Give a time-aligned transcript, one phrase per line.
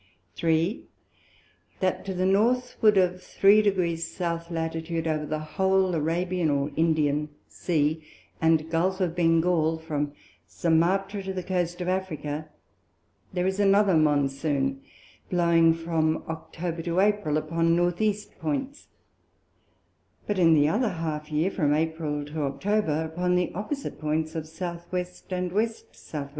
[0.33, 0.83] 3.
[1.79, 7.29] That to the Northward of three Degrees South Latitude, over the whole Arabian or Indian
[7.47, 8.03] Sea
[8.41, 10.13] and Gulph of Bengall, from
[10.47, 12.49] Sumatra to the Coast of Africa,
[13.31, 14.81] there is another Monsoon,
[15.29, 18.87] blowing from October to April upon the North East Points;
[20.25, 24.45] but in the other half Year, from April to October, upon the opposite Points of
[24.45, 24.57] S.
[24.61, 25.05] W.
[25.29, 25.67] and W.
[25.67, 25.83] S.
[26.13, 26.29] W.